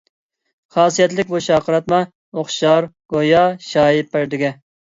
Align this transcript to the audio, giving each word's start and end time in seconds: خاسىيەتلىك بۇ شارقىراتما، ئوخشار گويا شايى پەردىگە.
خاسىيەتلىك 0.77 1.29
بۇ 1.33 1.41
شارقىراتما، 1.49 1.99
ئوخشار 2.39 2.91
گويا 3.17 3.47
شايى 3.71 4.09
پەردىگە. 4.17 4.53